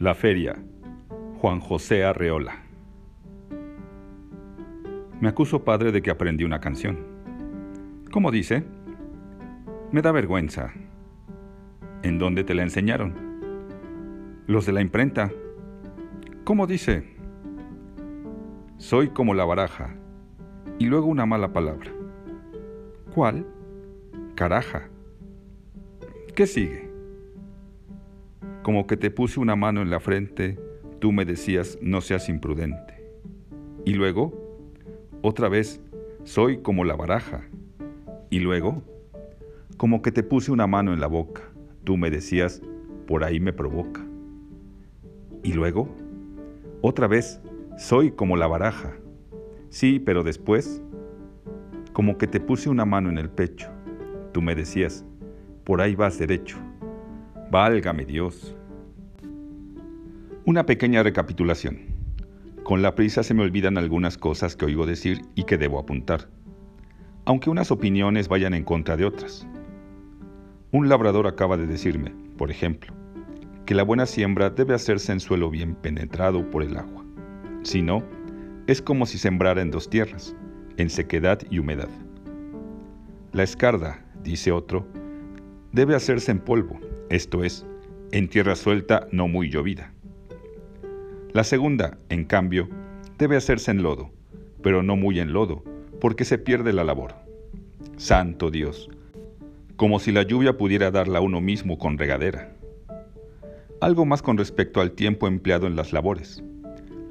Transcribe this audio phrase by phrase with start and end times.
[0.00, 0.54] La feria.
[1.40, 2.62] Juan José Arreola.
[5.20, 6.98] Me acuso padre de que aprendí una canción.
[8.12, 8.62] ¿Cómo dice?
[9.90, 10.72] Me da vergüenza.
[12.04, 13.12] ¿En dónde te la enseñaron?
[14.46, 15.32] Los de la imprenta.
[16.44, 17.16] ¿Cómo dice?
[18.76, 19.96] Soy como la baraja.
[20.78, 21.90] Y luego una mala palabra.
[23.16, 23.44] ¿Cuál?
[24.36, 24.90] Caraja.
[26.36, 26.87] ¿Qué sigue?
[28.68, 30.58] Como que te puse una mano en la frente,
[30.98, 33.02] tú me decías, no seas imprudente.
[33.86, 34.34] Y luego,
[35.22, 35.80] otra vez,
[36.24, 37.48] soy como la baraja.
[38.28, 38.82] Y luego,
[39.78, 41.44] como que te puse una mano en la boca,
[41.84, 42.60] tú me decías,
[43.06, 44.04] por ahí me provoca.
[45.42, 45.88] Y luego,
[46.82, 47.40] otra vez,
[47.78, 48.92] soy como la baraja.
[49.70, 50.82] Sí, pero después,
[51.94, 53.70] como que te puse una mano en el pecho,
[54.32, 55.06] tú me decías,
[55.64, 56.58] por ahí vas derecho.
[57.50, 58.54] Válgame Dios.
[60.48, 61.78] Una pequeña recapitulación.
[62.62, 66.30] Con la prisa se me olvidan algunas cosas que oigo decir y que debo apuntar,
[67.26, 69.46] aunque unas opiniones vayan en contra de otras.
[70.72, 72.94] Un labrador acaba de decirme, por ejemplo,
[73.66, 77.04] que la buena siembra debe hacerse en suelo bien penetrado por el agua.
[77.62, 78.02] Si no,
[78.66, 80.34] es como si sembrara en dos tierras,
[80.78, 81.90] en sequedad y humedad.
[83.32, 84.88] La escarda, dice otro,
[85.72, 87.66] debe hacerse en polvo, esto es,
[88.12, 89.92] en tierra suelta no muy llovida.
[91.34, 92.68] La segunda, en cambio,
[93.18, 94.10] debe hacerse en lodo,
[94.62, 95.62] pero no muy en lodo,
[96.00, 97.14] porque se pierde la labor.
[97.96, 98.88] Santo Dios,
[99.76, 102.56] como si la lluvia pudiera darla uno mismo con regadera.
[103.80, 106.42] Algo más con respecto al tiempo empleado en las labores.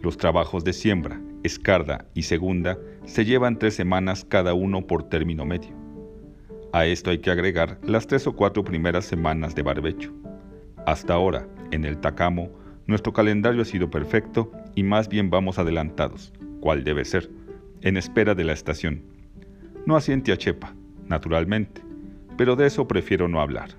[0.01, 5.45] Los trabajos de siembra, escarda y segunda se llevan tres semanas cada uno por término
[5.45, 5.69] medio.
[6.73, 10.11] A esto hay que agregar las tres o cuatro primeras semanas de barbecho.
[10.85, 12.49] Hasta ahora, en el Tacamo,
[12.87, 17.29] nuestro calendario ha sido perfecto y más bien vamos adelantados, cual debe ser,
[17.81, 19.03] en espera de la estación.
[19.85, 20.73] No así en Tiachepa,
[21.07, 21.81] naturalmente,
[22.37, 23.69] pero de eso prefiero no hablar.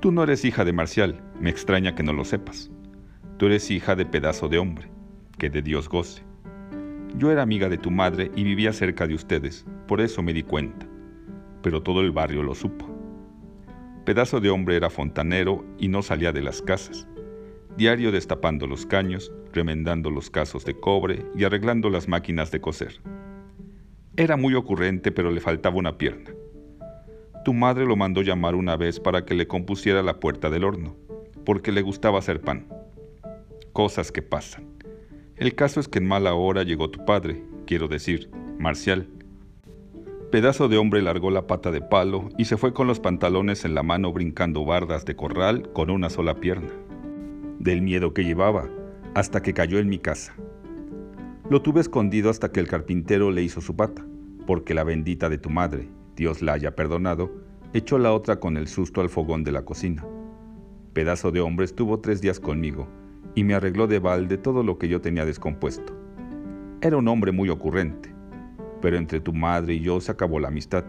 [0.00, 2.70] Tú no eres hija de Marcial, me extraña que no lo sepas.
[3.38, 4.88] Tú eres hija de pedazo de hombre,
[5.38, 6.22] que de Dios goce.
[7.16, 10.42] Yo era amiga de tu madre y vivía cerca de ustedes, por eso me di
[10.42, 10.86] cuenta.
[11.62, 12.93] Pero todo el barrio lo supo.
[14.04, 17.06] Pedazo de hombre era fontanero y no salía de las casas.
[17.76, 23.00] Diario destapando los caños, remendando los casos de cobre y arreglando las máquinas de coser.
[24.16, 26.30] Era muy ocurrente, pero le faltaba una pierna.
[27.44, 30.96] Tu madre lo mandó llamar una vez para que le compusiera la puerta del horno,
[31.44, 32.68] porque le gustaba hacer pan.
[33.72, 34.66] Cosas que pasan.
[35.36, 39.08] El caso es que en mala hora llegó tu padre, quiero decir, Marcial.
[40.34, 43.76] Pedazo de hombre largó la pata de palo y se fue con los pantalones en
[43.76, 46.70] la mano brincando bardas de corral con una sola pierna.
[47.60, 48.68] Del miedo que llevaba,
[49.14, 50.34] hasta que cayó en mi casa.
[51.48, 54.04] Lo tuve escondido hasta que el carpintero le hizo su pata,
[54.44, 57.30] porque la bendita de tu madre, Dios la haya perdonado,
[57.72, 60.04] echó la otra con el susto al fogón de la cocina.
[60.94, 62.88] Pedazo de hombre estuvo tres días conmigo
[63.36, 65.94] y me arregló de balde todo lo que yo tenía descompuesto.
[66.80, 68.13] Era un hombre muy ocurrente,
[68.84, 70.84] pero entre tu madre y yo se acabó la amistad.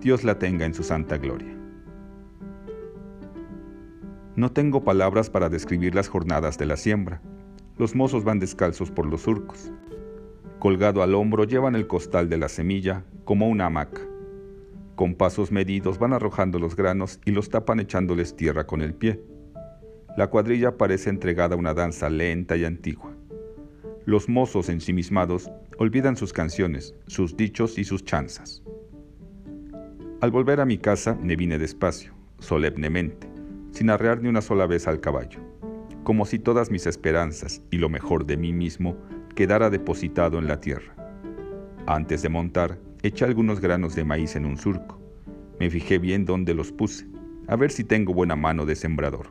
[0.00, 1.56] Dios la tenga en su santa gloria.
[4.34, 7.22] No tengo palabras para describir las jornadas de la siembra.
[7.78, 9.70] Los mozos van descalzos por los surcos.
[10.58, 14.00] Colgado al hombro llevan el costal de la semilla como una hamaca.
[14.96, 19.22] Con pasos medidos van arrojando los granos y los tapan echándoles tierra con el pie.
[20.16, 23.12] La cuadrilla parece entregada a una danza lenta y antigua.
[24.04, 25.48] Los mozos ensimismados
[25.80, 28.62] olvidan sus canciones, sus dichos y sus chanzas.
[30.20, 33.26] Al volver a mi casa me vine despacio, solemnemente,
[33.70, 35.40] sin arrear ni una sola vez al caballo,
[36.02, 38.94] como si todas mis esperanzas y lo mejor de mí mismo
[39.34, 40.94] quedara depositado en la tierra.
[41.86, 45.00] Antes de montar, eché algunos granos de maíz en un surco.
[45.58, 47.06] Me fijé bien dónde los puse,
[47.48, 49.28] a ver si tengo buena mano de sembrador.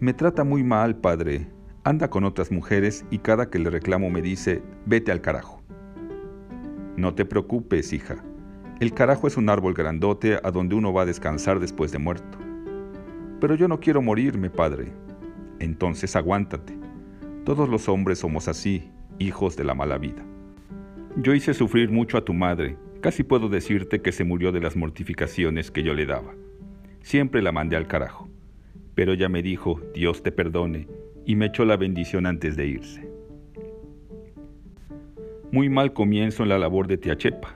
[0.00, 1.46] Me trata muy mal, padre.
[1.88, 5.62] Anda con otras mujeres y cada que le reclamo me dice, vete al carajo.
[6.98, 8.22] No te preocupes, hija.
[8.78, 12.36] El carajo es un árbol grandote a donde uno va a descansar después de muerto.
[13.40, 14.92] Pero yo no quiero morirme, padre.
[15.60, 16.76] Entonces aguántate.
[17.46, 20.22] Todos los hombres somos así, hijos de la mala vida.
[21.16, 24.76] Yo hice sufrir mucho a tu madre, casi puedo decirte que se murió de las
[24.76, 26.34] mortificaciones que yo le daba.
[27.00, 28.28] Siempre la mandé al carajo
[28.98, 30.88] pero ella me dijo, Dios te perdone,
[31.28, 33.06] y me echó la bendición antes de irse.
[35.52, 37.54] Muy mal comienzo en la labor de Tiachepa.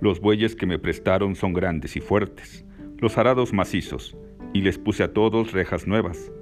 [0.00, 2.66] Los bueyes que me prestaron son grandes y fuertes,
[2.98, 4.18] los arados macizos,
[4.52, 6.32] y les puse a todos rejas nuevas.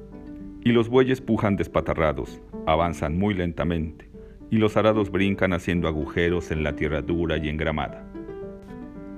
[0.65, 4.09] Y los bueyes pujan despatarrados, avanzan muy lentamente,
[4.51, 8.11] y los arados brincan haciendo agujeros en la tierra dura y engramada.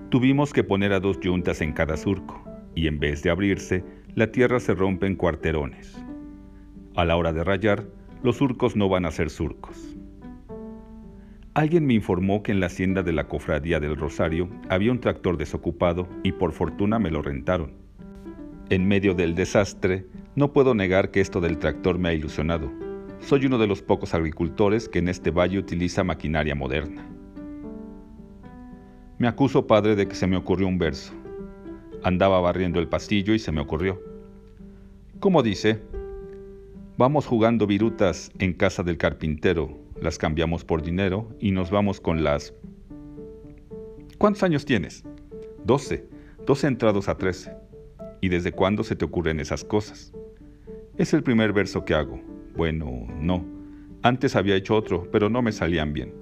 [0.08, 2.42] Tuvimos que poner a dos yuntas en cada surco,
[2.74, 3.84] y en vez de abrirse,
[4.16, 6.04] la tierra se rompe en cuarterones.
[6.96, 7.88] A la hora de rayar,
[8.22, 9.96] los surcos no van a ser surcos.
[11.52, 15.36] Alguien me informó que en la hacienda de la Cofradía del Rosario había un tractor
[15.36, 17.72] desocupado y por fortuna me lo rentaron.
[18.70, 20.06] En medio del desastre,
[20.36, 22.70] no puedo negar que esto del tractor me ha ilusionado.
[23.18, 27.04] Soy uno de los pocos agricultores que en este valle utiliza maquinaria moderna.
[29.18, 31.12] Me acuso, padre, de que se me ocurrió un verso.
[32.04, 34.00] Andaba barriendo el pastillo y se me ocurrió.
[35.18, 35.82] ¿Cómo dice?
[36.96, 42.22] Vamos jugando virutas en casa del carpintero, las cambiamos por dinero y nos vamos con
[42.22, 42.54] las...
[44.16, 45.02] ¿Cuántos años tienes?
[45.64, 46.06] Doce.
[46.46, 47.50] Doce entrados a trece.
[48.20, 50.12] ¿Y desde cuándo se te ocurren esas cosas?
[50.96, 52.20] Es el primer verso que hago.
[52.54, 53.44] Bueno, no.
[54.02, 56.14] Antes había hecho otro, pero no me salían bien.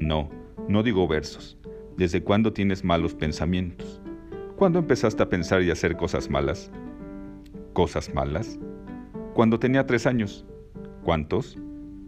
[0.00, 0.28] No,
[0.68, 1.56] no digo versos.
[1.96, 4.02] ¿Desde cuándo tienes malos pensamientos?
[4.56, 6.70] ¿Cuándo empezaste a pensar y hacer cosas malas?
[7.72, 8.58] ¿Cosas malas?
[9.38, 10.44] Cuando tenía tres años.
[11.04, 11.56] ¿Cuántos?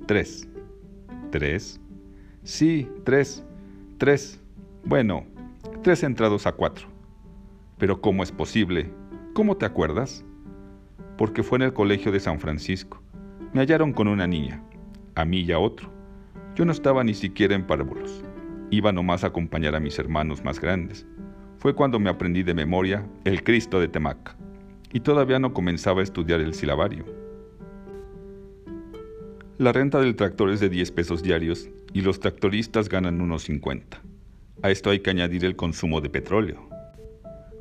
[0.07, 0.49] Tres.
[1.31, 1.81] ¿Tres?
[2.43, 3.45] Sí, tres.
[3.99, 4.43] Tres.
[4.85, 5.25] Bueno,
[5.85, 6.89] tres entrados a cuatro.
[7.79, 8.91] Pero ¿cómo es posible?
[9.33, 10.25] ¿Cómo te acuerdas?
[11.17, 13.01] Porque fue en el colegio de San Francisco.
[13.53, 14.65] Me hallaron con una niña,
[15.15, 15.89] a mí y a otro.
[16.57, 18.25] Yo no estaba ni siquiera en párvulos.
[18.73, 21.07] Iba nomás a acompañar a mis hermanos más grandes.
[21.59, 24.37] Fue cuando me aprendí de memoria el Cristo de Temac,
[24.93, 27.05] y todavía no comenzaba a estudiar el silabario.
[29.59, 34.01] La renta del tractor es de 10 pesos diarios y los tractoristas ganan unos 50.
[34.63, 36.69] A esto hay que añadir el consumo de petróleo.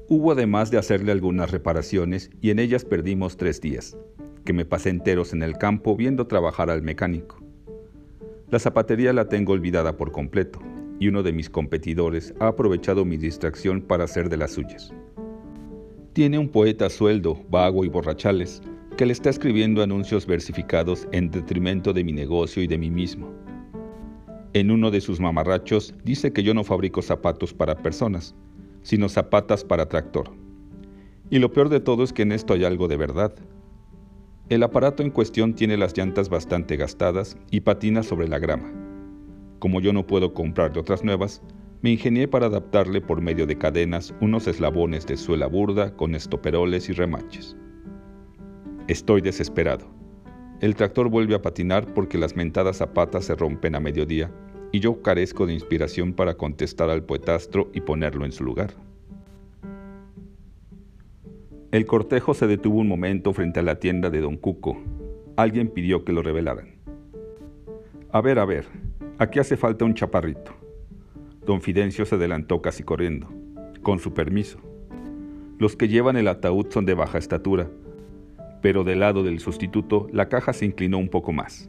[0.08, 3.98] Hubo además de hacerle algunas reparaciones y en ellas perdimos tres días,
[4.44, 7.44] que me pasé enteros en el campo viendo trabajar al mecánico.
[8.50, 10.60] La zapatería la tengo olvidada por completo,
[11.00, 14.92] y uno de mis competidores ha aprovechado mi distracción para hacer de las suyas.
[16.20, 18.62] Tiene un poeta sueldo, vago y borrachales,
[18.98, 23.34] que le está escribiendo anuncios versificados en detrimento de mi negocio y de mí mismo.
[24.52, 28.36] En uno de sus mamarrachos dice que yo no fabrico zapatos para personas,
[28.82, 30.32] sino zapatas para tractor.
[31.30, 33.34] Y lo peor de todo es que en esto hay algo de verdad.
[34.50, 38.70] El aparato en cuestión tiene las llantas bastante gastadas y patina sobre la grama.
[39.60, 41.42] Como yo no puedo comprarle otras nuevas,
[41.82, 46.90] me ingenié para adaptarle por medio de cadenas unos eslabones de suela burda con estoperoles
[46.90, 47.56] y remaches.
[48.88, 49.88] Estoy desesperado.
[50.62, 54.32] El tractor vuelve a patinar porque las mentadas zapatas se rompen a mediodía
[54.72, 58.74] y yo carezco de inspiración para contestar al poetastro y ponerlo en su lugar.
[61.72, 64.78] El cortejo se detuvo un momento frente a la tienda de don Cuco.
[65.38, 66.76] Alguien pidió que lo revelaran.
[68.12, 68.66] A ver, a ver,
[69.20, 70.54] Aquí hace falta un chaparrito.
[71.50, 73.28] Don Fidencio se adelantó casi corriendo.
[73.82, 74.60] Con su permiso.
[75.58, 77.72] Los que llevan el ataúd son de baja estatura,
[78.62, 81.68] pero del lado del sustituto la caja se inclinó un poco más.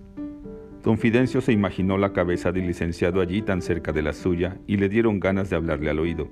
[0.84, 4.76] Don Fidencio se imaginó la cabeza del licenciado allí tan cerca de la suya y
[4.76, 6.28] le dieron ganas de hablarle al oído.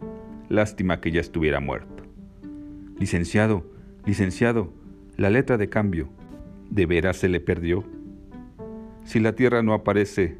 [0.50, 2.04] Lástima que ya estuviera muerto.
[2.98, 3.64] Licenciado,
[4.04, 4.74] licenciado,
[5.16, 6.10] la letra de cambio,
[6.68, 7.82] ¿de veras se le perdió?
[9.04, 10.36] Si la tierra no aparece,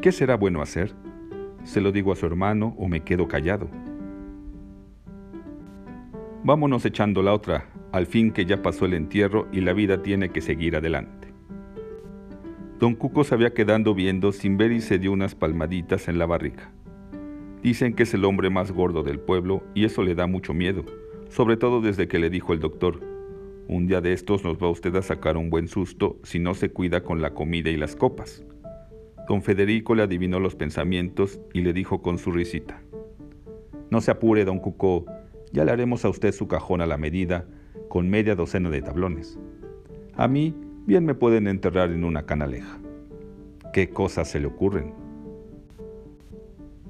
[0.00, 0.94] ¿Qué será bueno hacer?
[1.66, 3.68] ¿Se lo digo a su hermano o me quedo callado?
[6.44, 10.28] Vámonos echando la otra, al fin que ya pasó el entierro y la vida tiene
[10.28, 11.34] que seguir adelante.
[12.78, 16.26] Don Cuco se había quedando viendo sin ver y se dio unas palmaditas en la
[16.26, 16.70] barriga.
[17.64, 20.84] Dicen que es el hombre más gordo del pueblo y eso le da mucho miedo,
[21.30, 23.00] sobre todo desde que le dijo el doctor,
[23.66, 26.70] un día de estos nos va usted a sacar un buen susto si no se
[26.70, 28.44] cuida con la comida y las copas.
[29.28, 32.80] Don Federico le adivinó los pensamientos y le dijo con su risita,
[33.90, 35.04] No se apure, don Cuco,
[35.52, 37.46] ya le haremos a usted su cajón a la medida,
[37.88, 39.38] con media docena de tablones.
[40.14, 40.54] A mí
[40.86, 42.78] bien me pueden enterrar en una canaleja.
[43.72, 44.94] ¿Qué cosas se le ocurren?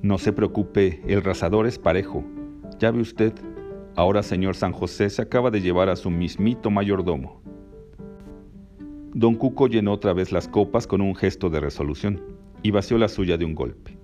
[0.02, 2.22] No se preocupe, el rasador es parejo.
[2.78, 3.32] Ya ve usted,
[3.94, 7.40] ahora señor San José se acaba de llevar a su mismito mayordomo.
[9.16, 12.20] Don Cuco llenó otra vez las copas con un gesto de resolución
[12.62, 13.96] y vació la suya de un golpe.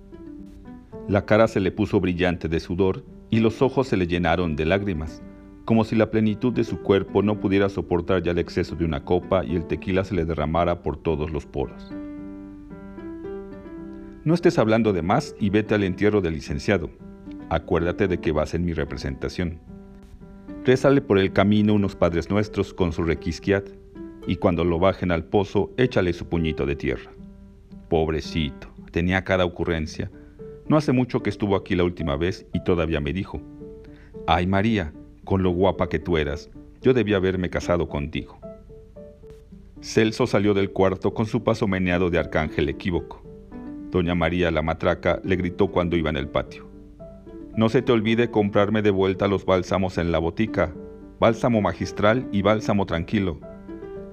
[1.07, 4.65] La cara se le puso brillante de sudor y los ojos se le llenaron de
[4.65, 5.21] lágrimas,
[5.65, 9.05] como si la plenitud de su cuerpo no pudiera soportar ya el exceso de una
[9.05, 11.93] copa y el tequila se le derramara por todos los poros.
[14.23, 16.89] No estés hablando de más y vete al entierro del licenciado.
[17.49, 19.59] Acuérdate de que vas en mi representación.
[20.65, 23.82] Rézale por el camino unos padres nuestros con su requisquiat,
[24.27, 27.11] y cuando lo bajen al pozo, échale su puñito de tierra.
[27.89, 30.11] Pobrecito, tenía cada ocurrencia.
[30.67, 33.41] No hace mucho que estuvo aquí la última vez y todavía me dijo,
[34.27, 36.49] Ay María, con lo guapa que tú eras,
[36.81, 38.39] yo debía haberme casado contigo.
[39.81, 43.21] Celso salió del cuarto con su paso meneado de arcángel equívoco.
[43.91, 46.67] Doña María la matraca le gritó cuando iba en el patio.
[47.55, 50.73] No se te olvide comprarme de vuelta los bálsamos en la botica,
[51.19, 53.39] bálsamo magistral y bálsamo tranquilo.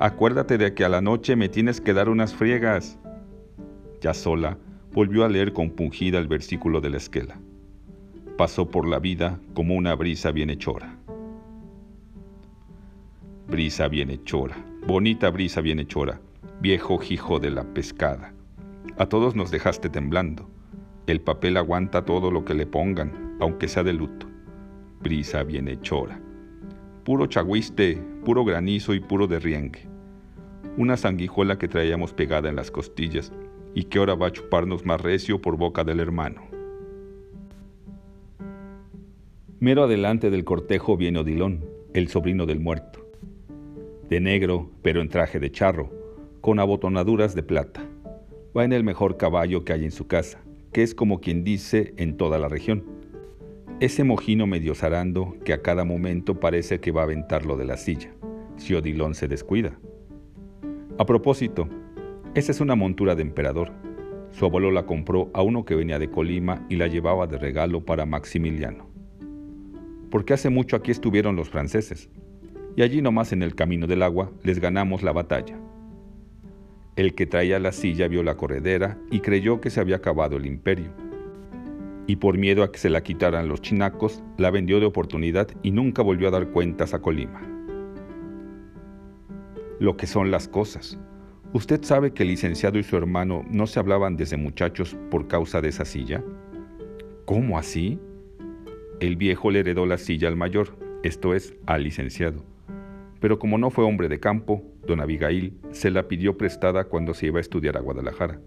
[0.00, 2.98] Acuérdate de que a la noche me tienes que dar unas friegas.
[4.00, 4.58] Ya sola,
[4.92, 7.38] volvió a leer compungida el versículo de la esquela.
[8.36, 10.96] Pasó por la vida como una brisa bienhechora.
[13.46, 16.20] Brisa bienhechora bonita brisa bienhechora,
[16.60, 18.32] viejo hijo de la pescada.
[18.96, 20.48] A todos nos dejaste temblando.
[21.06, 24.26] El papel aguanta todo lo que le pongan, aunque sea de luto.
[25.00, 26.20] Brisa bienhechora.
[27.04, 29.89] Puro chagüiste, puro granizo y puro derriengue.
[30.76, 33.32] Una sanguijuela que traíamos pegada en las costillas
[33.74, 36.42] y que ahora va a chuparnos más recio por boca del hermano.
[39.58, 43.00] Mero adelante del cortejo viene Odilón, el sobrino del muerto
[44.10, 45.88] de negro, pero en traje de charro,
[46.40, 47.88] con abotonaduras de plata.
[48.56, 51.94] Va en el mejor caballo que hay en su casa, que es como quien dice
[51.96, 52.84] en toda la región.
[53.78, 57.76] Ese mojino medio zarando que a cada momento parece que va a aventarlo de la
[57.76, 58.12] silla,
[58.56, 59.78] si Odilón se descuida.
[61.00, 61.66] A propósito,
[62.34, 63.72] esa es una montura de emperador.
[64.32, 67.86] Su abuelo la compró a uno que venía de Colima y la llevaba de regalo
[67.86, 68.86] para Maximiliano.
[70.10, 72.10] Porque hace mucho aquí estuvieron los franceses,
[72.76, 75.58] y allí nomás en el camino del agua les ganamos la batalla.
[76.96, 80.44] El que traía la silla vio la corredera y creyó que se había acabado el
[80.44, 80.92] imperio.
[82.08, 85.70] Y por miedo a que se la quitaran los chinacos, la vendió de oportunidad y
[85.70, 87.59] nunca volvió a dar cuentas a Colima.
[89.80, 90.96] Lo que son las cosas.
[91.52, 95.60] ¿Usted sabe que el licenciado y su hermano no se hablaban desde muchachos por causa
[95.60, 96.22] de esa silla?
[97.24, 97.98] ¿Cómo así?
[99.00, 102.44] El viejo le heredó la silla al mayor, esto es, al licenciado
[103.20, 107.26] pero como no fue hombre de campo, don Abigail se la pidió prestada cuando se
[107.26, 108.40] iba a estudiar a Guadalajara.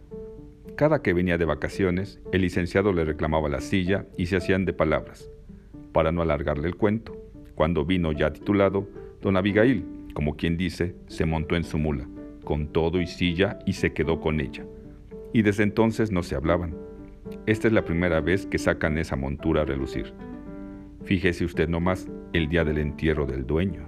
[0.76, 4.74] Cada que venía de vacaciones, el licenciado le reclamaba la silla y se hacían de
[4.74, 5.30] palabras.
[5.92, 7.16] Para no alargarle el cuento,
[7.54, 8.88] cuando vino ya titulado,
[9.22, 12.08] don Abigail, como quien dice, se montó en su mula,
[12.44, 14.66] con todo y silla y se quedó con ella.
[15.34, 16.76] Y desde entonces no se hablaban.
[17.46, 20.14] Esta es la primera vez que sacan esa montura a relucir.
[21.04, 23.88] Fíjese usted nomás el día del entierro del dueño.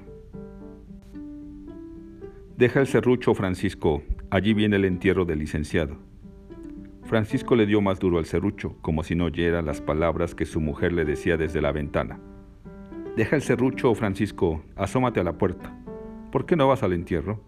[2.57, 4.01] Deja el serrucho, Francisco.
[4.29, 5.97] Allí viene el entierro del licenciado.
[7.03, 10.59] Francisco le dio más duro al serrucho, como si no oyera las palabras que su
[10.59, 12.19] mujer le decía desde la ventana.
[13.15, 14.63] Deja el serrucho, Francisco.
[14.75, 15.84] Asómate a la puerta.
[16.35, 17.39] ¿Por qué no vas al entierro?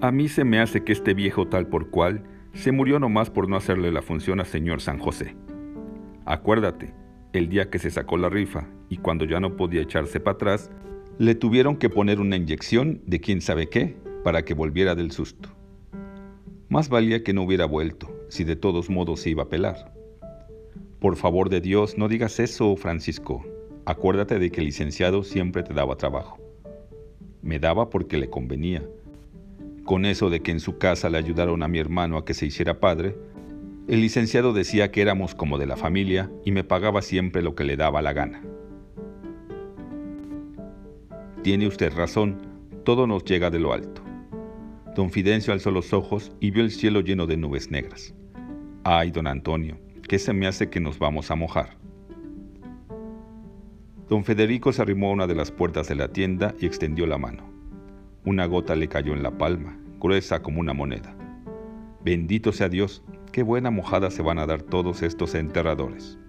[0.00, 3.48] A mí se me hace que este viejo tal por cual se murió nomás por
[3.48, 5.34] no hacerle la función a señor San José.
[6.26, 6.94] Acuérdate,
[7.32, 10.70] el día que se sacó la rifa y cuando ya no podía echarse para atrás,
[11.18, 15.48] le tuvieron que poner una inyección de quién sabe qué para que volviera del susto.
[16.68, 19.92] Más valía que no hubiera vuelto, si de todos modos se iba a pelar.
[21.00, 23.44] Por favor de Dios, no digas eso, Francisco.
[23.86, 26.45] Acuérdate de que el licenciado siempre te daba trabajo.
[27.46, 28.82] Me daba porque le convenía.
[29.84, 32.44] Con eso de que en su casa le ayudaron a mi hermano a que se
[32.44, 33.16] hiciera padre,
[33.86, 37.62] el licenciado decía que éramos como de la familia y me pagaba siempre lo que
[37.62, 38.42] le daba la gana.
[41.44, 42.36] Tiene usted razón,
[42.82, 44.02] todo nos llega de lo alto.
[44.96, 48.12] Don Fidencio alzó los ojos y vio el cielo lleno de nubes negras.
[48.82, 51.85] Ay, don Antonio, ¿qué se me hace que nos vamos a mojar?
[54.08, 57.18] Don Federico se arrimó a una de las puertas de la tienda y extendió la
[57.18, 57.42] mano.
[58.24, 61.16] Una gota le cayó en la palma, gruesa como una moneda.
[62.04, 66.20] Bendito sea Dios, qué buena mojada se van a dar todos estos enterradores.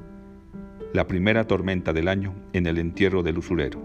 [0.91, 3.79] La primera tormenta del año en el entierro del usurero.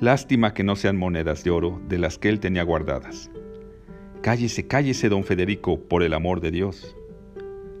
[0.00, 3.30] Lástima que no sean monedas de oro de las que él tenía guardadas.
[4.20, 6.94] Cállese, cállese, don Federico, por el amor de Dios.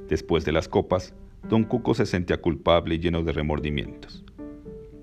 [0.08, 1.14] Después de las copas,
[1.50, 4.24] don Cuco se sentía culpable y lleno de remordimientos.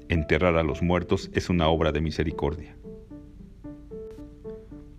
[0.07, 2.77] Enterrar a los muertos es una obra de misericordia.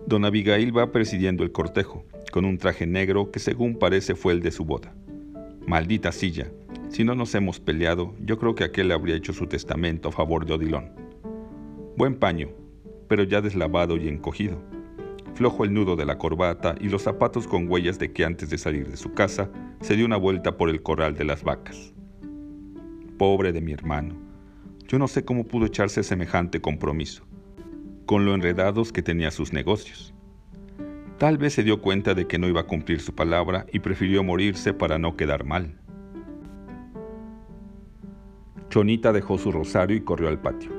[0.07, 4.41] Don Abigail va presidiendo el cortejo, con un traje negro que según parece fue el
[4.41, 4.95] de su boda.
[5.67, 6.51] Maldita silla,
[6.89, 10.45] si no nos hemos peleado, yo creo que aquel habría hecho su testamento a favor
[10.45, 10.91] de Odilón.
[11.97, 12.49] Buen paño,
[13.09, 14.61] pero ya deslavado y encogido.
[15.35, 18.59] Flojo el nudo de la corbata y los zapatos con huellas de que antes de
[18.59, 19.51] salir de su casa
[19.83, 21.93] se dio una vuelta por el corral de las vacas.
[23.19, 24.26] Pobre de mi hermano.
[24.89, 27.27] Yo no sé cómo pudo echarse semejante compromiso,
[28.07, 30.15] con lo enredados que tenía sus negocios.
[31.19, 34.23] Tal vez se dio cuenta de que no iba a cumplir su palabra y prefirió
[34.23, 35.81] morirse para no quedar mal.
[38.69, 40.71] Chonita dejó su rosario y corrió al patio.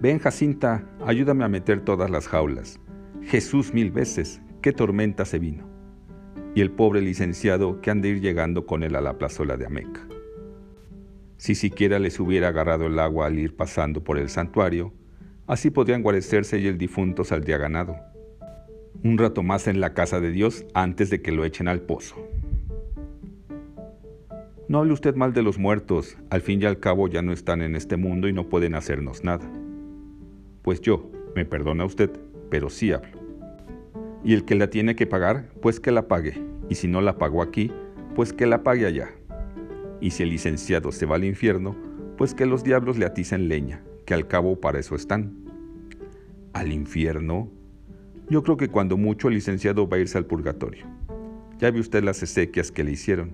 [0.00, 2.80] Ven, Jacinta, ayúdame a meter todas las jaulas.
[3.24, 5.68] Jesús mil veces, qué tormenta se vino.
[6.54, 9.66] Y el pobre licenciado que han de ir llegando con él a la plazuela de
[9.66, 10.07] Ameca.
[11.38, 14.92] Si siquiera les hubiera agarrado el agua al ir pasando por el santuario,
[15.46, 17.96] así podrían guarecerse y el difunto saldría ganado.
[19.04, 22.16] Un rato más en la casa de Dios antes de que lo echen al pozo.
[24.66, 27.62] No hable usted mal de los muertos, al fin y al cabo ya no están
[27.62, 29.48] en este mundo y no pueden hacernos nada.
[30.62, 32.10] Pues yo, me perdona usted,
[32.50, 33.16] pero sí hablo.
[34.24, 36.34] Y el que la tiene que pagar, pues que la pague,
[36.68, 37.72] y si no la pagó aquí,
[38.16, 39.10] pues que la pague allá.
[40.00, 41.76] Y si el licenciado se va al infierno,
[42.16, 45.36] pues que los diablos le aticen leña, que al cabo para eso están.
[46.52, 47.50] ¿Al infierno?
[48.28, 50.86] Yo creo que cuando mucho el licenciado va a irse al purgatorio.
[51.58, 53.32] Ya ve usted las esequias que le hicieron,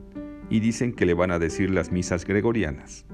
[0.50, 3.06] y dicen que le van a decir las misas gregorianas.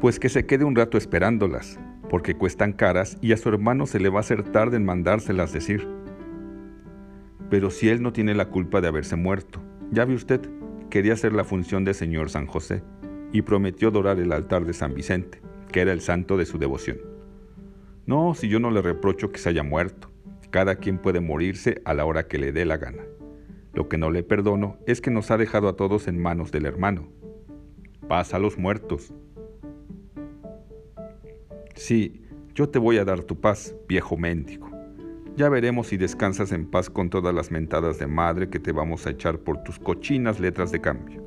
[0.00, 1.78] Pues que se quede un rato esperándolas,
[2.08, 5.52] porque cuestan caras y a su hermano se le va a hacer tarde en mandárselas
[5.52, 5.86] decir.
[7.50, 10.40] Pero si él no tiene la culpa de haberse muerto, ya ve usted,
[10.96, 12.82] quería hacer la función de Señor San José
[13.30, 16.96] y prometió dorar el altar de San Vicente, que era el santo de su devoción.
[18.06, 20.10] No, si yo no le reprocho que se haya muerto,
[20.48, 23.02] cada quien puede morirse a la hora que le dé la gana.
[23.74, 26.64] Lo que no le perdono es que nos ha dejado a todos en manos del
[26.64, 27.08] hermano.
[28.08, 29.12] Paz a los muertos.
[31.74, 32.22] Sí,
[32.54, 34.70] yo te voy a dar tu paz, viejo mendigo.
[35.36, 39.06] Ya veremos si descansas en paz con todas las mentadas de madre que te vamos
[39.06, 41.22] a echar por tus cochinas letras de cambio.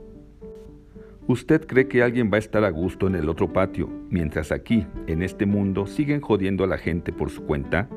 [1.27, 4.87] ¿Usted cree que alguien va a estar a gusto en el otro patio, mientras aquí,
[5.05, 7.87] en este mundo, siguen jodiendo a la gente por su cuenta?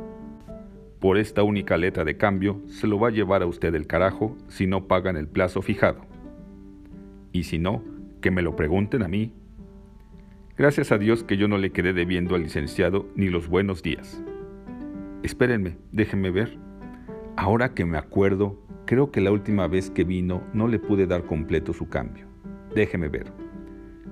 [1.00, 4.36] Por esta única letra de cambio, se lo va a llevar a usted el carajo
[4.48, 6.02] si no pagan el plazo fijado.
[7.32, 7.82] Y si no,
[8.20, 9.32] que me lo pregunten a mí.
[10.58, 14.22] Gracias a Dios que yo no le quedé debiendo al licenciado ni los buenos días.
[15.22, 16.58] Espérenme, déjenme ver.
[17.36, 21.24] Ahora que me acuerdo, creo que la última vez que vino no le pude dar
[21.24, 22.26] completo su cambio.
[22.74, 23.32] Déjeme ver.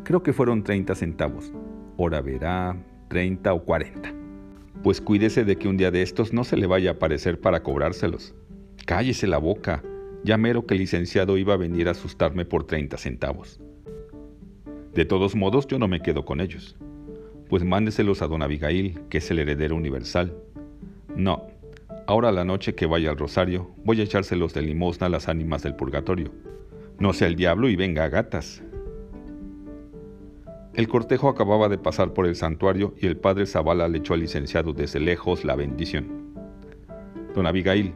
[0.05, 1.53] Creo que fueron 30 centavos.
[1.99, 2.77] Ahora verá,
[3.09, 4.15] 30 o 40.
[4.85, 7.63] Pues cuídese de que un día de estos no se le vaya a aparecer para
[7.63, 8.35] cobrárselos.
[8.87, 9.83] Cállese la boca.
[10.23, 13.61] Ya mero que el licenciado iba a venir a asustarme por 30 centavos.
[14.95, 16.77] De todos modos, yo no me quedo con ellos.
[17.49, 20.37] Pues mándeselos a don Abigail, que es el heredero universal.
[21.17, 21.47] No,
[22.07, 25.63] ahora la noche que vaya al rosario, voy a echárselos de limosna a las ánimas
[25.63, 26.31] del purgatorio.
[26.99, 28.63] No sea el diablo y venga a gatas.
[30.75, 34.21] El cortejo acababa de pasar por el santuario y el padre Zavala le echó al
[34.21, 36.35] licenciado desde lejos la bendición.
[37.35, 37.93] Don Abigail,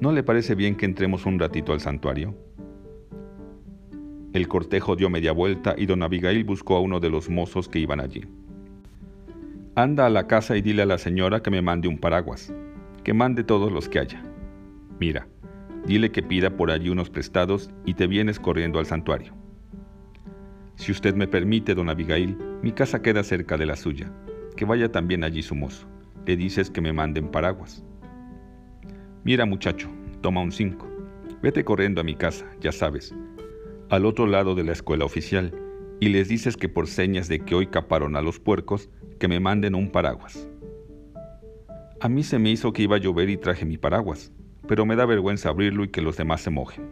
[0.00, 2.34] ¿no le parece bien que entremos un ratito al santuario?
[4.32, 7.78] El cortejo dio media vuelta y don Abigail buscó a uno de los mozos que
[7.78, 8.22] iban allí.
[9.76, 12.52] Anda a la casa y dile a la señora que me mande un paraguas,
[13.04, 14.20] que mande todos los que haya.
[14.98, 15.28] Mira,
[15.86, 19.32] dile que pida por allí unos prestados y te vienes corriendo al santuario.
[20.74, 24.12] Si usted me permite, don Abigail, mi casa queda cerca de la suya.
[24.56, 25.86] Que vaya también allí su mozo.
[26.26, 27.84] Le dices que me manden paraguas.
[29.22, 29.88] Mira, muchacho,
[30.20, 30.88] toma un cinco.
[31.42, 33.14] Vete corriendo a mi casa, ya sabes,
[33.88, 35.54] al otro lado de la escuela oficial,
[36.00, 39.38] y les dices que por señas de que hoy caparon a los puercos, que me
[39.38, 40.48] manden un paraguas.
[42.00, 44.32] A mí se me hizo que iba a llover y traje mi paraguas,
[44.66, 46.88] pero me da vergüenza abrirlo y que los demás se mojen.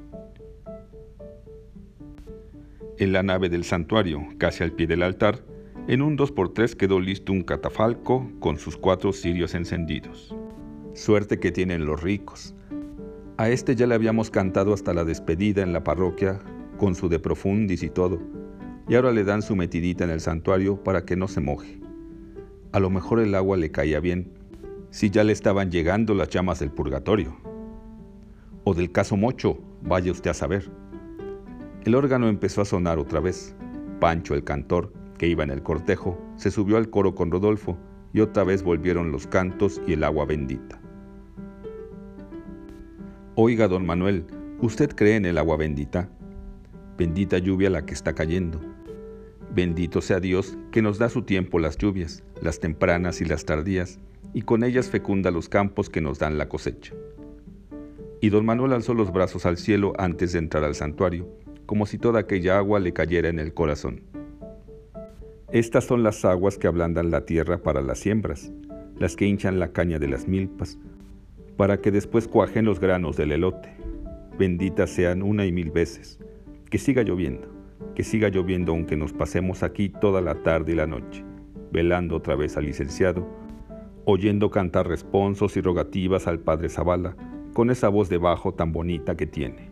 [2.99, 5.43] En la nave del santuario, casi al pie del altar,
[5.87, 10.37] en un 2x3 quedó listo un catafalco con sus cuatro cirios encendidos.
[10.93, 12.55] Suerte que tienen los ricos.
[13.39, 16.41] A este ya le habíamos cantado hasta la despedida en la parroquia,
[16.77, 18.21] con su de profundis y todo,
[18.87, 21.88] y ahora le dan su metidita en el santuario para que no se moje.
[22.71, 24.31] A lo mejor el agua le caía bien,
[24.91, 27.35] si ya le estaban llegando las llamas del purgatorio.
[28.65, 30.71] O del caso Mocho, vaya usted a saber.
[31.85, 33.57] El órgano empezó a sonar otra vez.
[34.01, 37.79] Pancho, el cantor, que iba en el cortejo, se subió al coro con Rodolfo
[38.13, 40.81] y otra vez volvieron los cantos y el agua bendita.
[43.35, 44.27] Oiga, don Manuel,
[44.61, 46.11] ¿usted cree en el agua bendita?
[46.99, 48.61] Bendita lluvia la que está cayendo.
[49.55, 53.99] Bendito sea Dios que nos da su tiempo las lluvias, las tempranas y las tardías,
[54.35, 56.95] y con ellas fecunda los campos que nos dan la cosecha.
[58.21, 61.29] Y don Manuel alzó los brazos al cielo antes de entrar al santuario,
[61.67, 64.03] como si toda aquella agua le cayera en el corazón.
[65.51, 68.53] Estas son las aguas que ablandan la tierra para las siembras,
[68.99, 70.79] las que hinchan la caña de las milpas,
[71.57, 73.71] para que después cuajen los granos del elote.
[74.39, 76.19] Benditas sean una y mil veces.
[76.71, 77.49] Que siga lloviendo,
[77.95, 81.25] que siga lloviendo aunque nos pasemos aquí toda la tarde y la noche,
[81.73, 83.27] velando otra vez al licenciado,
[84.05, 87.17] oyendo cantar responsos y rogativas al padre Zavala,
[87.55, 89.71] con esa voz de bajo tan bonita que tiene.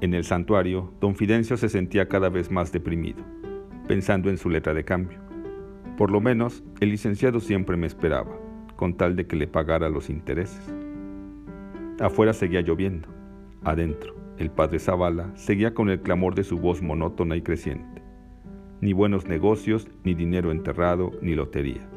[0.00, 3.24] En el santuario, don Fidencio se sentía cada vez más deprimido,
[3.88, 5.18] pensando en su letra de cambio.
[5.96, 8.36] Por lo menos, el licenciado siempre me esperaba,
[8.76, 10.74] con tal de que le pagara los intereses.
[12.00, 13.08] Afuera seguía lloviendo.
[13.62, 18.02] Adentro, el padre Zavala seguía con el clamor de su voz monótona y creciente.
[18.80, 21.88] Ni buenos negocios, ni dinero enterrado, ni lotería.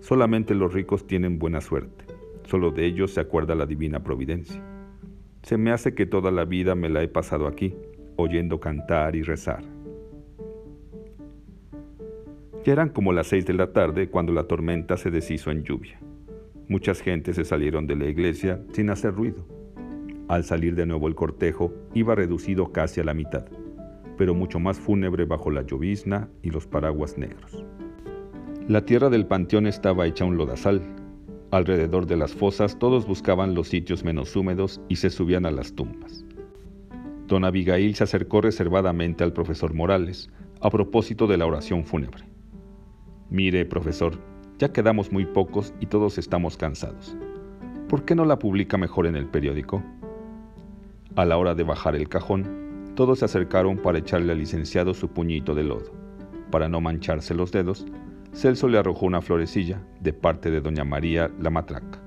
[0.00, 2.04] Solamente los ricos tienen buena suerte.
[2.44, 4.62] Solo de ellos se acuerda la divina providencia.
[5.42, 7.74] Se me hace que toda la vida me la he pasado aquí,
[8.16, 9.64] oyendo cantar y rezar.
[12.64, 15.98] Ya eran como las seis de la tarde cuando la tormenta se deshizo en lluvia.
[16.68, 19.61] Muchas gentes se salieron de la iglesia sin hacer ruido.
[20.28, 23.46] Al salir de nuevo el cortejo iba reducido casi a la mitad,
[24.16, 27.64] pero mucho más fúnebre bajo la llovizna y los paraguas negros.
[28.68, 30.82] La tierra del panteón estaba hecha un lodazal,
[31.52, 35.74] Alrededor de las fosas todos buscaban los sitios menos húmedos y se subían a las
[35.74, 36.24] tumbas.
[37.28, 40.30] Don Abigail se acercó reservadamente al profesor Morales
[40.62, 42.24] a propósito de la oración fúnebre.
[43.28, 44.18] Mire, profesor,
[44.58, 47.14] ya quedamos muy pocos y todos estamos cansados.
[47.86, 49.82] ¿Por qué no la publica mejor en el periódico?
[51.14, 55.08] A la hora de bajar el cajón, todos se acercaron para echarle al licenciado su
[55.08, 55.92] puñito de lodo.
[56.50, 57.86] Para no mancharse los dedos,
[58.32, 62.02] Celso le arrojó una florecilla de parte de doña María la matraca.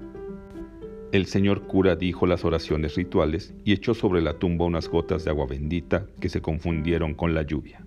[1.11, 5.29] El señor cura dijo las oraciones rituales y echó sobre la tumba unas gotas de
[5.29, 7.85] agua bendita que se confundieron con la lluvia.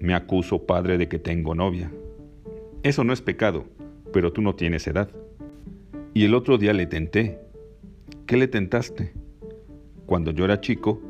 [0.00, 1.92] Me acuso, padre, de que tengo novia.
[2.82, 3.66] Eso no es pecado,
[4.12, 5.10] pero tú no tienes edad.
[6.12, 7.38] Y el otro día le tenté.
[8.30, 9.12] ¿Qué le tentaste?
[10.06, 11.02] Cuando yo era chico,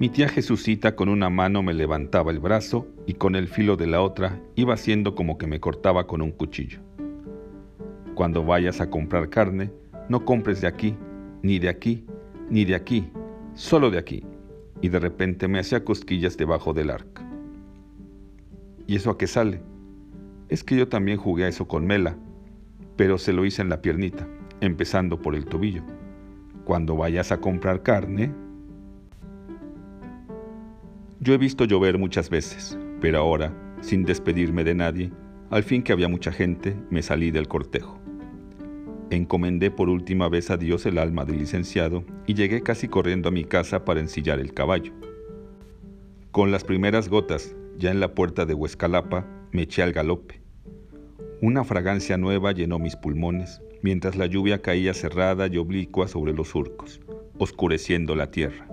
[0.00, 3.86] mi tía Jesucita con una mano me levantaba el brazo y con el filo de
[3.86, 6.80] la otra iba haciendo como que me cortaba con un cuchillo.
[8.16, 9.70] Cuando vayas a comprar carne,
[10.08, 10.96] no compres de aquí,
[11.44, 12.04] ni de aquí,
[12.48, 13.08] ni de aquí,
[13.54, 14.24] solo de aquí.
[14.80, 17.24] Y de repente me hacía cosquillas debajo del arca.
[18.88, 19.62] ¿Y eso a qué sale?
[20.48, 22.18] Es que yo también jugué a eso con Mela,
[22.96, 24.26] pero se lo hice en la piernita,
[24.60, 25.84] empezando por el tobillo.
[26.64, 28.32] Cuando vayas a comprar carne,
[31.20, 35.12] yo he visto llover muchas veces, pero ahora, sin despedirme de nadie,
[35.50, 37.98] al fin que había mucha gente, me salí del cortejo.
[39.10, 43.32] Encomendé por última vez a Dios el alma del licenciado y llegué casi corriendo a
[43.32, 44.92] mi casa para ensillar el caballo.
[46.30, 50.40] Con las primeras gotas, ya en la puerta de Huescalapa, me eché al galope.
[51.42, 56.48] Una fragancia nueva llenó mis pulmones, mientras la lluvia caía cerrada y oblicua sobre los
[56.48, 57.00] surcos,
[57.38, 58.68] oscureciendo la tierra.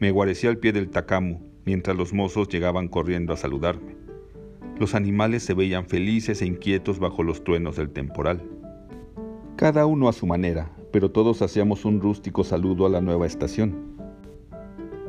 [0.00, 3.94] Me guarecí al pie del tacamo, mientras los mozos llegaban corriendo a saludarme.
[4.80, 8.42] Los animales se veían felices e inquietos bajo los truenos del temporal.
[9.54, 13.94] Cada uno a su manera, pero todos hacíamos un rústico saludo a la nueva estación.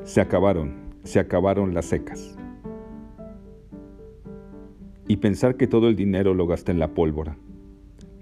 [0.04, 2.38] Se acabaron, se acabaron las secas.
[5.12, 7.36] Y pensar que todo el dinero lo gasté en la pólvora.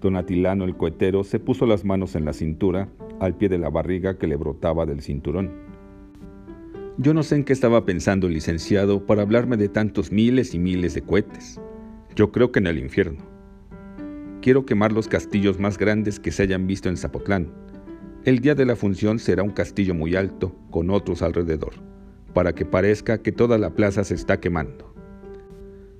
[0.01, 3.69] Don Atilano el cohetero se puso las manos en la cintura, al pie de la
[3.69, 5.51] barriga que le brotaba del cinturón.
[6.97, 10.57] Yo no sé en qué estaba pensando el licenciado para hablarme de tantos miles y
[10.57, 11.61] miles de cohetes.
[12.15, 13.23] Yo creo que en el infierno.
[14.41, 17.53] Quiero quemar los castillos más grandes que se hayan visto en Zapotlán.
[18.25, 21.73] El día de la función será un castillo muy alto, con otros alrededor,
[22.33, 24.88] para que parezca que toda la plaza se está quemando.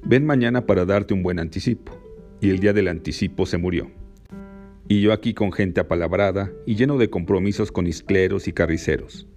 [0.04, 1.98] Ven mañana para darte un buen anticipo.
[2.42, 3.92] Y el día del anticipo se murió.
[4.88, 9.28] Y yo aquí con gente apalabrada y lleno de compromisos con iscleros y carriceros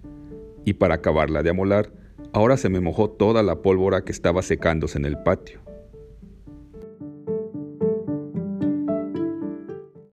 [0.65, 1.93] y para acabarla de amolar,
[2.33, 5.61] ahora se me mojó toda la pólvora que estaba secándose en el patio.